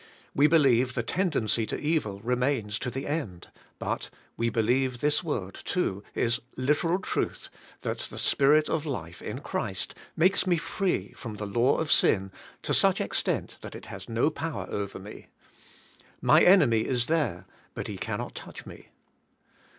[0.33, 5.53] We believe the tendency to evil remains to the end, but, we believe this word,
[5.53, 11.35] too, is literal truth, that the Spirit of life in Christ makes me free from
[11.35, 12.31] the law of sin
[12.63, 15.27] to such extent that it has no power over me.
[16.19, 17.45] My enemy is there,
[17.75, 18.87] but he cannot touch me.